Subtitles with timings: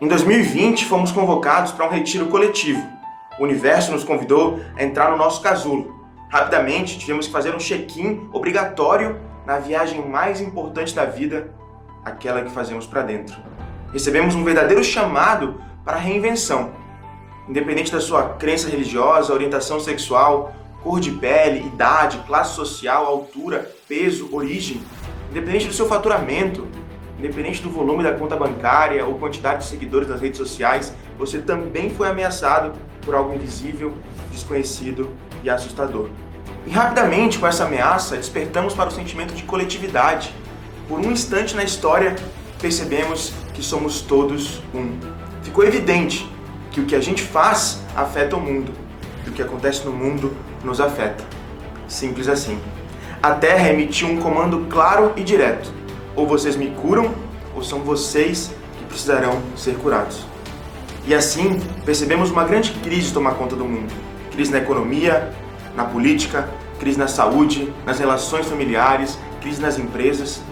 [0.00, 2.82] Em 2020, fomos convocados para um retiro coletivo.
[3.38, 5.94] O universo nos convidou a entrar no nosso casulo.
[6.30, 11.52] Rapidamente, tivemos que fazer um check-in obrigatório na viagem mais importante da vida,
[12.02, 13.36] aquela que fazemos para dentro.
[13.92, 16.70] Recebemos um verdadeiro chamado para a reinvenção.
[17.46, 24.30] Independente da sua crença religiosa, orientação sexual, cor de pele, idade, classe social, altura, peso,
[24.32, 24.80] origem,
[25.30, 26.66] independente do seu faturamento,
[27.20, 31.90] independente do volume da conta bancária ou quantidade de seguidores nas redes sociais, você também
[31.90, 33.92] foi ameaçado por algo invisível,
[34.32, 35.10] desconhecido
[35.44, 36.08] e assustador.
[36.66, 40.34] E rapidamente, com essa ameaça, despertamos para o sentimento de coletividade.
[40.88, 42.16] Por um instante na história,
[42.60, 44.98] percebemos que somos todos um.
[45.42, 46.26] Ficou evidente
[46.70, 48.72] que o que a gente faz afeta o mundo
[49.26, 51.22] e o que acontece no mundo nos afeta.
[51.86, 52.58] Simples assim.
[53.22, 55.79] A Terra emitiu um comando claro e direto:
[56.20, 57.14] ou vocês me curam,
[57.54, 60.26] ou são vocês que precisarão ser curados.
[61.06, 63.92] E assim, percebemos uma grande crise tomar conta do mundo:
[64.30, 65.32] crise na economia,
[65.74, 70.42] na política, crise na saúde, nas relações familiares, crise nas empresas.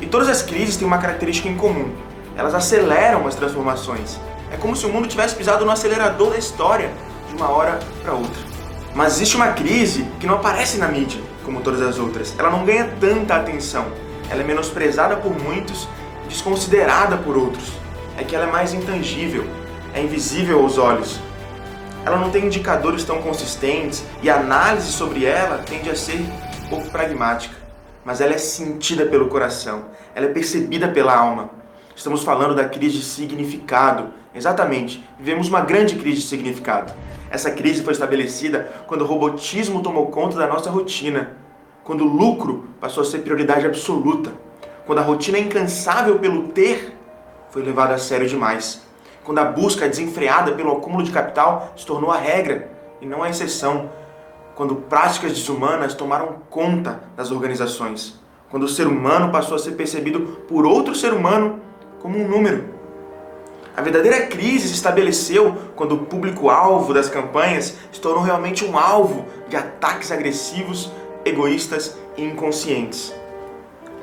[0.00, 1.90] E todas as crises têm uma característica em comum:
[2.36, 4.20] elas aceleram as transformações.
[4.52, 6.92] É como se o mundo tivesse pisado no acelerador da história
[7.28, 8.54] de uma hora para outra.
[8.94, 12.34] Mas existe uma crise que não aparece na mídia, como todas as outras.
[12.38, 14.03] Ela não ganha tanta atenção.
[14.34, 15.86] Ela é menosprezada por muitos
[16.28, 17.72] desconsiderada por outros.
[18.18, 19.46] É que ela é mais intangível,
[19.94, 21.20] é invisível aos olhos.
[22.04, 26.20] Ela não tem indicadores tão consistentes e a análise sobre ela tende a ser
[26.68, 27.54] pouco pragmática.
[28.04, 29.84] Mas ela é sentida pelo coração,
[30.16, 31.50] ela é percebida pela alma.
[31.94, 34.08] Estamos falando da crise de significado.
[34.34, 36.92] Exatamente, vivemos uma grande crise de significado.
[37.30, 41.43] Essa crise foi estabelecida quando o robotismo tomou conta da nossa rotina,
[41.84, 44.32] quando o lucro passou a ser prioridade absoluta,
[44.86, 46.96] quando a rotina incansável pelo ter
[47.50, 48.82] foi levada a sério demais,
[49.22, 53.28] quando a busca desenfreada pelo acúmulo de capital se tornou a regra e não a
[53.28, 53.90] exceção,
[54.54, 58.18] quando práticas desumanas tomaram conta das organizações,
[58.50, 61.60] quando o ser humano passou a ser percebido por outro ser humano
[62.00, 62.72] como um número.
[63.76, 69.26] A verdadeira crise se estabeleceu quando o público-alvo das campanhas se tornou realmente um alvo
[69.48, 70.92] de ataques agressivos,
[71.24, 73.14] egoístas e inconscientes.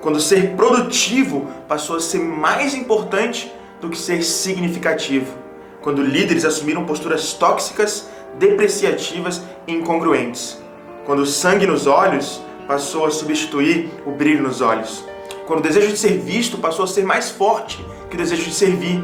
[0.02, 5.34] Quando ser produtivo passou a ser mais importante do que ser significativo.
[5.82, 10.62] Quando líderes assumiram posturas tóxicas, depreciativas e incongruentes.
[11.06, 15.04] Quando o sangue nos olhos passou a substituir o brilho nos olhos
[15.52, 18.54] quando o desejo de ser visto passou a ser mais forte que o desejo de
[18.54, 19.04] servir.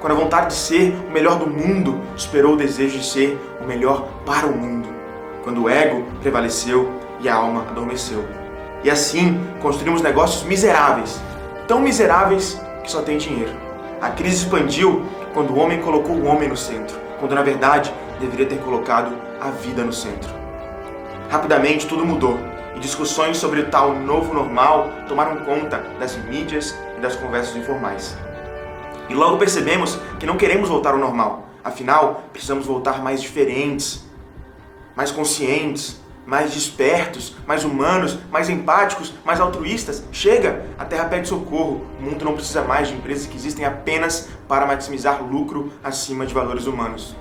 [0.00, 3.66] Quando a vontade de ser o melhor do mundo superou o desejo de ser o
[3.66, 4.88] melhor para o mundo.
[5.42, 6.88] Quando o ego prevaleceu
[7.20, 8.24] e a alma adormeceu.
[8.82, 11.20] E assim construímos negócios miseráveis,
[11.68, 13.52] tão miseráveis que só tem dinheiro.
[14.00, 15.04] A crise expandiu
[15.34, 19.50] quando o homem colocou o homem no centro, quando na verdade deveria ter colocado a
[19.50, 20.30] vida no centro.
[21.30, 22.38] Rapidamente tudo mudou
[22.74, 28.16] e discussões sobre o tal novo normal tomaram conta das mídias e das conversas informais.
[29.08, 31.48] E logo percebemos que não queremos voltar ao normal.
[31.62, 34.04] Afinal, precisamos voltar mais diferentes,
[34.96, 35.99] mais conscientes,
[36.30, 40.04] mais despertos, mais humanos, mais empáticos, mais altruístas.
[40.12, 40.64] Chega!
[40.78, 41.84] A Terra pede socorro.
[41.98, 46.32] O mundo não precisa mais de empresas que existem apenas para maximizar lucro acima de
[46.32, 47.16] valores humanos.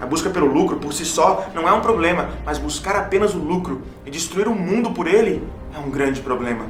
[0.00, 3.38] A busca pelo lucro por si só não é um problema, mas buscar apenas o
[3.38, 6.66] lucro e destruir o mundo por ele é um grande problema.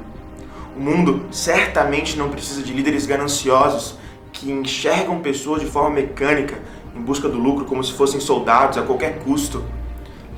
[0.76, 3.96] O mundo certamente não precisa de líderes gananciosos
[4.34, 6.58] que enxergam pessoas de forma mecânica
[6.94, 9.64] em busca do lucro como se fossem soldados a qualquer custo.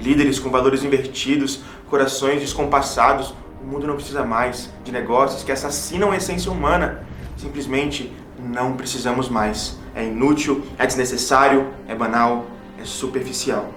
[0.02, 3.32] Líderes com valores invertidos, corações descompassados.
[3.62, 7.06] O mundo não precisa mais de negócios que assassinam a essência humana.
[7.36, 9.78] Simplesmente não precisamos mais.
[9.94, 12.46] É inútil, é desnecessário, é banal,
[12.80, 13.72] é superficial.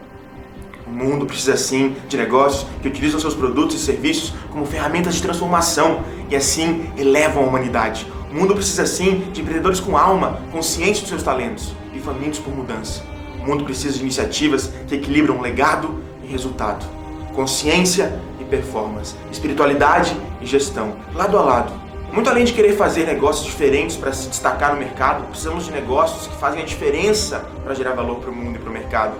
[0.88, 5.22] O mundo precisa sim de negócios que utilizam seus produtos e serviços como ferramentas de
[5.22, 8.08] transformação e assim elevam a humanidade.
[8.32, 12.56] O mundo precisa sim de empreendedores com alma, conscientes dos seus talentos e famintos por
[12.56, 13.04] mudança.
[13.40, 16.86] O mundo precisa de iniciativas que equilibram legado e resultado,
[17.34, 21.86] consciência e performance, espiritualidade e gestão, lado a lado
[22.16, 26.28] muito além de querer fazer negócios diferentes para se destacar no mercado, precisamos de negócios
[26.28, 29.16] que fazem a diferença para gerar valor para o mundo e para o mercado.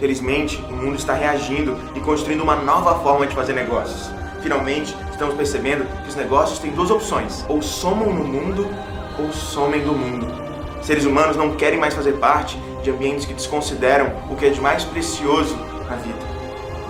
[0.00, 4.10] Felizmente, o mundo está reagindo e construindo uma nova forma de fazer negócios.
[4.42, 8.68] Finalmente, estamos percebendo que os negócios têm duas opções: ou somam no mundo
[9.20, 10.26] ou somem do mundo.
[10.82, 14.60] Seres humanos não querem mais fazer parte de ambientes que desconsideram o que é de
[14.60, 15.54] mais precioso
[15.88, 16.25] na vida: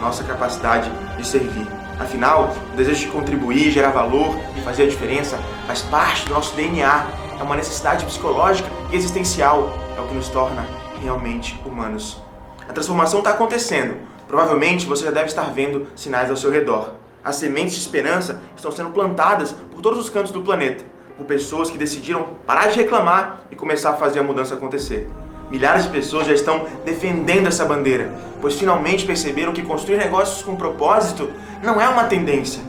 [0.06, 1.66] nossa capacidade de servir.
[1.98, 5.36] Afinal, o desejo de contribuir, gerar valor e fazer a diferença
[5.66, 7.06] faz parte do nosso DNA
[7.38, 10.64] é uma necessidade psicológica e existencial, é o que nos torna
[11.02, 12.22] realmente humanos.
[12.68, 13.96] A transformação está acontecendo.
[14.28, 16.94] Provavelmente você já deve estar vendo sinais ao seu redor.
[17.24, 20.84] As sementes de esperança estão sendo plantadas por todos os cantos do planeta,
[21.16, 25.08] por pessoas que decidiram parar de reclamar e começar a fazer a mudança acontecer.
[25.50, 30.56] Milhares de pessoas já estão defendendo essa bandeira, pois finalmente perceberam que construir negócios com
[30.56, 31.30] propósito
[31.62, 32.60] não é uma tendência,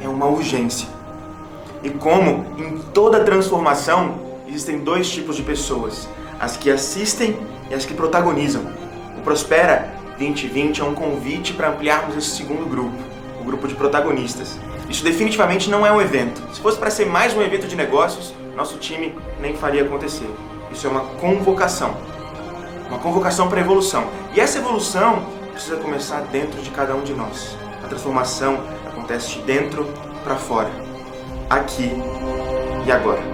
[0.00, 0.88] é uma urgência.
[1.82, 4.14] E como em toda transformação
[4.48, 6.08] existem dois tipos de pessoas:
[6.40, 7.36] as que assistem
[7.70, 8.62] e as que protagonizam.
[9.18, 12.96] O Prospera 2020 é um convite para ampliarmos esse segundo grupo,
[13.38, 14.58] o grupo de protagonistas.
[14.88, 16.42] Isso definitivamente não é um evento.
[16.54, 20.28] Se fosse para ser mais um evento de negócios, nosso time nem faria acontecer.
[20.70, 22.13] Isso é uma convocação.
[22.88, 24.06] Uma convocação para evolução.
[24.34, 27.56] E essa evolução precisa começar dentro de cada um de nós.
[27.82, 29.86] A transformação acontece de dentro
[30.22, 30.70] para fora.
[31.48, 31.90] Aqui
[32.86, 33.33] e agora.